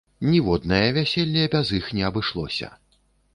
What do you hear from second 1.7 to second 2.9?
іх не абышлося.